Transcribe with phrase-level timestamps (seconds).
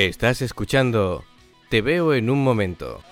[0.00, 1.26] Estás escuchando
[1.68, 3.02] Te veo en un momento.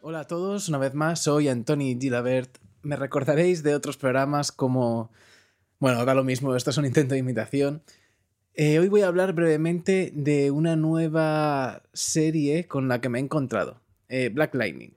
[0.00, 2.69] Hola a todos, una vez más, soy Antoni Gilabert.
[2.82, 5.10] Me recordaréis de otros programas como...
[5.78, 7.82] Bueno, da lo mismo, esto es un intento de imitación.
[8.54, 13.22] Eh, hoy voy a hablar brevemente de una nueva serie con la que me he
[13.22, 14.94] encontrado, eh, Black Lightning.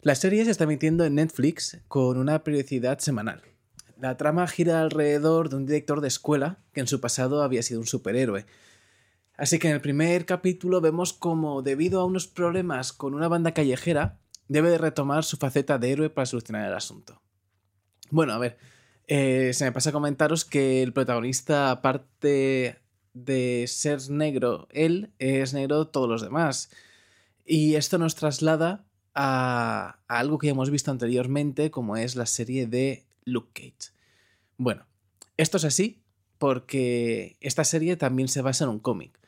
[0.00, 3.42] La serie se está emitiendo en Netflix con una periodicidad semanal.
[4.00, 7.80] La trama gira alrededor de un director de escuela que en su pasado había sido
[7.80, 8.46] un superhéroe.
[9.36, 13.52] Así que en el primer capítulo vemos como, debido a unos problemas con una banda
[13.52, 17.20] callejera, debe de retomar su faceta de héroe para solucionar el asunto.
[18.10, 18.58] Bueno, a ver,
[19.06, 22.78] eh, se me pasa a comentaros que el protagonista, aparte
[23.14, 26.70] de ser negro, él es negro todos los demás.
[27.44, 28.84] Y esto nos traslada
[29.14, 33.92] a, a algo que ya hemos visto anteriormente, como es la serie de Luke Cage.
[34.56, 34.86] Bueno,
[35.36, 36.02] esto es así
[36.38, 39.18] porque esta serie también se basa en un cómic.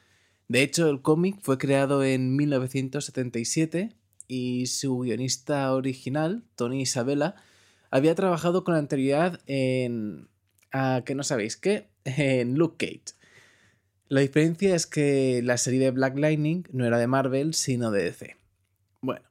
[0.48, 3.94] De hecho, el cómic fue creado en 1977
[4.28, 7.34] y su guionista original, Tony Isabella,
[7.90, 10.28] había trabajado con anterioridad en...
[10.72, 11.88] ¿A que no sabéis qué?
[12.04, 13.16] En Luke Cage.
[14.08, 18.04] La diferencia es que la serie de Black Lightning no era de Marvel, sino de
[18.04, 18.36] DC.
[19.00, 19.26] Bueno,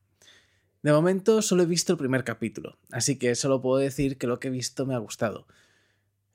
[0.81, 4.39] de momento solo he visto el primer capítulo, así que solo puedo decir que lo
[4.39, 5.47] que he visto me ha gustado.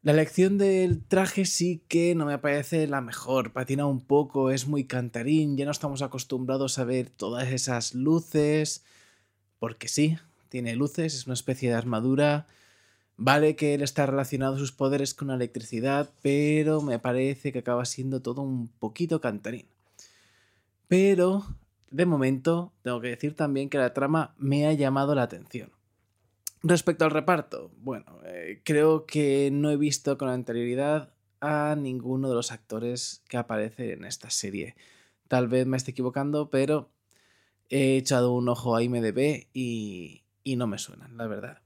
[0.00, 4.68] La elección del traje sí que no me parece la mejor, patina un poco, es
[4.68, 8.84] muy cantarín, ya no estamos acostumbrados a ver todas esas luces,
[9.58, 10.16] porque sí,
[10.50, 12.46] tiene luces, es una especie de armadura,
[13.16, 17.84] vale que él está relacionado sus poderes con la electricidad, pero me parece que acaba
[17.84, 19.66] siendo todo un poquito cantarín.
[20.86, 21.44] Pero,
[21.90, 25.70] de momento, tengo que decir también que la trama me ha llamado la atención.
[26.62, 32.34] Respecto al reparto, bueno, eh, creo que no he visto con anterioridad a ninguno de
[32.34, 34.74] los actores que aparece en esta serie.
[35.28, 36.90] Tal vez me esté equivocando, pero
[37.68, 41.62] he echado un ojo a IMDB y, y no me suenan, la verdad.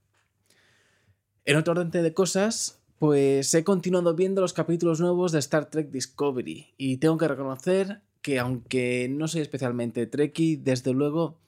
[1.44, 5.90] En otro orden de cosas, pues he continuado viendo los capítulos nuevos de Star Trek
[5.90, 11.40] Discovery y tengo que reconocer que aunque no soy especialmente trekkie, desde luego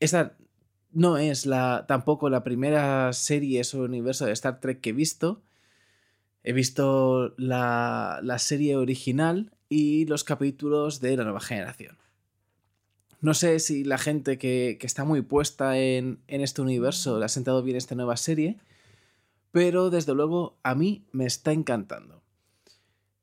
[0.00, 0.36] esta
[0.92, 5.42] no es la, tampoco la primera serie sobre universo de Star Trek que he visto.
[6.42, 11.98] He visto la, la serie original y los capítulos de la nueva generación.
[13.20, 17.24] No sé si la gente que, que está muy puesta en, en, este universo le
[17.24, 18.58] ha sentado bien esta nueva serie,
[19.50, 22.22] pero desde luego a mí me está encantando.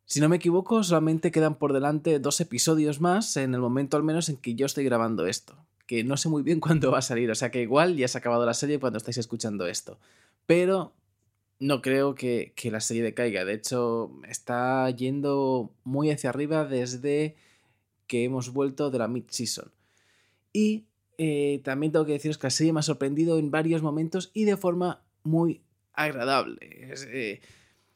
[0.05, 4.03] Si no me equivoco, solamente quedan por delante dos episodios más en el momento al
[4.03, 7.03] menos en que yo estoy grabando esto que no sé muy bien cuándo va a
[7.03, 10.00] salir, o sea que igual ya se ha acabado la serie cuando estáis escuchando esto.
[10.46, 10.94] Pero
[11.59, 17.35] no creo que, que la serie decaiga, de hecho está yendo muy hacia arriba desde
[18.07, 19.72] que hemos vuelto de la mid-season.
[20.53, 20.85] Y
[21.18, 24.46] eh, también tengo que deciros que la serie me ha sorprendido en varios momentos y
[24.46, 25.62] de forma muy
[25.94, 26.57] agradable.
[26.62, 27.41] Eh,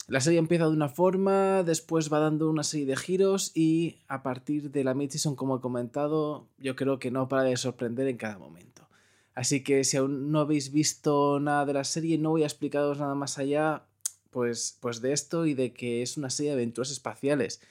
[0.09, 4.23] la serie empieza de una forma, después va dando una serie de giros y a
[4.23, 8.17] partir de la mid-season, como he comentado, yo creo que no para de sorprender en
[8.17, 8.87] cada momento.
[9.35, 12.97] Así que si aún no habéis visto nada de la serie, no voy a explicaros
[12.97, 13.83] nada más allá
[14.31, 17.61] pues, pues de esto y de que es una serie de aventuras espaciales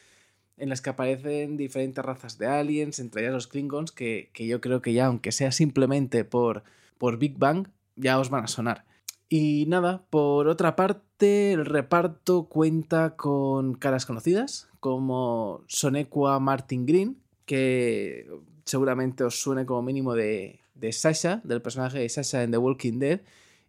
[0.56, 4.60] en las que aparecen diferentes razas de aliens, entre ellas los Klingons, que, que yo
[4.60, 6.65] creo que ya, aunque sea simplemente por,
[6.99, 8.84] por Big Bang, ya os van a sonar.
[9.28, 17.19] Y nada, por otra parte, el reparto cuenta con caras conocidas, como Sonequa Martin Green,
[17.44, 18.31] que
[18.65, 20.61] seguramente os suene como mínimo de,
[20.93, 23.20] Sasha, del personaje de Sasha en The Walking Dead,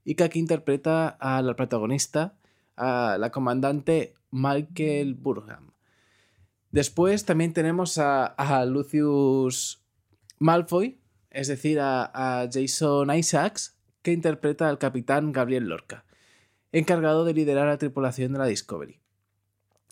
[0.05, 2.35] y que aquí interpreta a la protagonista,
[2.75, 5.71] a la comandante Michael Burham.
[6.71, 9.83] Después también tenemos a, Lucius
[10.37, 10.99] Malfoy,
[11.31, 16.05] es decir, a Jason Isaacs, que interpreta al capitán Gabriel Lorca,
[16.71, 18.99] encargado de liderar la tripulación de la Discovery,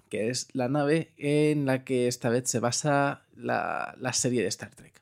[0.09, 4.47] que es la nave en la que esta vez se basa la, la serie de
[4.47, 5.01] Star Trek.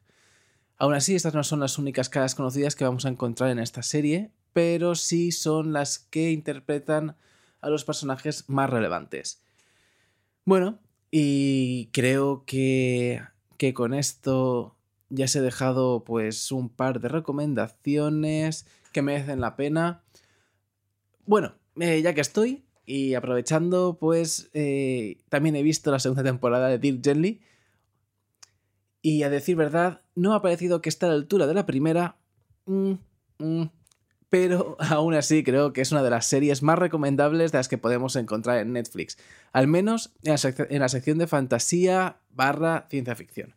[0.78, 3.82] Aún así, estas no son las únicas caras conocidas que vamos a encontrar en esta
[3.82, 7.16] serie, pero sí son las que interpretan
[7.62, 9.42] a los personajes más relevantes.
[10.44, 10.80] Bueno,
[11.12, 13.22] y creo que,
[13.58, 14.76] que con esto
[15.10, 20.04] ya se he dejado pues un par de recomendaciones que merecen la pena.
[21.26, 26.70] Bueno, eh, ya que estoy y aprovechando, pues eh, también he visto la segunda temporada
[26.70, 27.42] de Dirk Gently.
[29.02, 31.66] Y a decir verdad, no me ha parecido que esté a la altura de la
[31.66, 32.18] primera.
[32.66, 32.94] Mm,
[33.40, 33.66] mm,
[34.30, 37.78] pero aún así creo que es una de las series más recomendables de las que
[37.78, 39.18] podemos encontrar en Netflix.
[39.54, 43.56] Al menos en la, sección de fantasía barra ciencia ficción.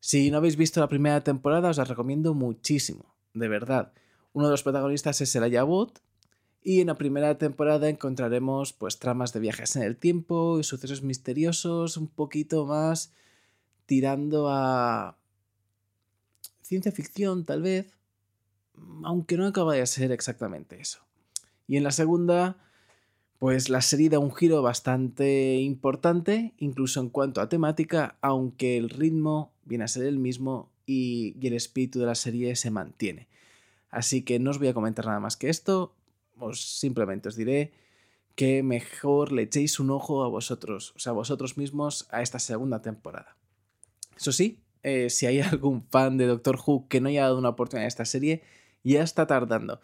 [0.00, 3.92] Si no habéis visto la primera temporada, os la recomiendo muchísimo, de verdad.
[4.32, 6.00] Uno de los protagonistas es el Ayabot,
[6.62, 11.02] y en la primera temporada encontraremos pues tramas de viajes en el tiempo y sucesos
[11.02, 13.12] misteriosos, un poquito más
[13.86, 15.16] tirando a
[16.62, 17.92] ciencia ficción tal vez,
[19.02, 21.00] aunque no acaba de ser exactamente eso.
[21.66, 22.56] Y en la segunda,
[23.38, 28.88] pues la serie da un giro bastante importante, incluso en cuanto a temática, aunque el
[28.88, 33.26] ritmo viene a ser el mismo y, y el espíritu de la serie se mantiene.
[33.90, 35.92] Así que no os voy a comentar nada más que esto,
[36.38, 37.72] os simplemente os diré
[38.34, 42.38] que mejor le echéis un ojo a vosotros, o sea, a vosotros mismos a esta
[42.38, 43.36] segunda temporada.
[44.16, 47.50] Eso sí, eh, si hay algún fan de Doctor Who que no haya dado una
[47.50, 48.42] oportunidad a esta serie,
[48.84, 49.80] ya está tardando.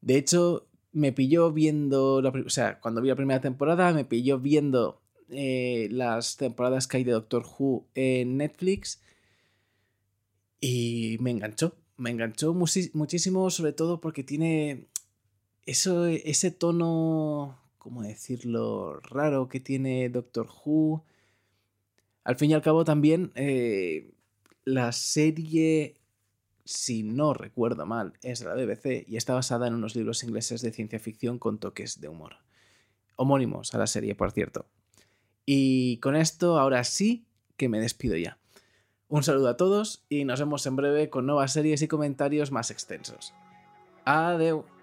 [0.00, 5.00] De hecho, me pilló viendo, o sea, cuando vi la primera temporada, me pilló viendo
[5.28, 9.00] eh, las temporadas que hay de Doctor Who en Netflix
[10.60, 11.76] y me enganchó.
[11.96, 14.88] Me enganchó muchísimo, sobre todo porque tiene
[15.66, 21.04] eso, ese tono, ¿cómo decirlo?, raro que tiene Doctor Who.
[22.24, 24.12] Al fin y al cabo también eh,
[24.64, 25.96] la serie,
[26.64, 30.62] si no recuerdo mal, es de la BBC y está basada en unos libros ingleses
[30.62, 32.36] de ciencia ficción con toques de humor.
[33.16, 34.66] Homónimos a la serie, por cierto.
[35.46, 37.26] Y con esto, ahora sí
[37.56, 38.38] que me despido ya.
[39.08, 42.70] Un saludo a todos y nos vemos en breve con nuevas series y comentarios más
[42.70, 43.34] extensos.
[44.04, 44.79] Adiós.